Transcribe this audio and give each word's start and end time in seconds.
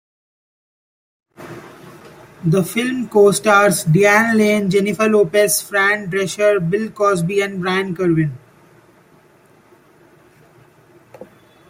The 2.43 2.63
film 2.63 3.07
co-stars 3.07 3.83
Diane 3.83 4.35
Lane, 4.35 4.67
Jennifer 4.71 5.07
Lopez, 5.07 5.61
Fran 5.61 6.09
Drescher, 6.09 6.59
Bill 6.67 6.89
Cosby, 6.89 7.41
and 7.41 7.61
Brian 7.61 7.95
Kerwin. 7.95 8.35